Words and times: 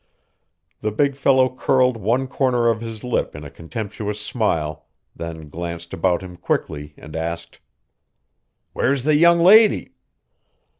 The 0.79 0.91
big 0.91 1.15
fellow 1.15 1.47
curled 1.47 1.95
one 1.95 2.25
corner 2.25 2.69
of 2.69 2.81
his 2.81 3.03
lip 3.03 3.35
in 3.35 3.43
a 3.43 3.51
contemptuous 3.51 4.19
smile, 4.19 4.87
then 5.15 5.47
glanced 5.47 5.93
about 5.93 6.23
him 6.23 6.37
quickly 6.37 6.95
and 6.97 7.15
asked: 7.15 7.59
"Where's 8.73 9.03
the 9.03 9.15
young 9.15 9.39
lady?" 9.41 9.91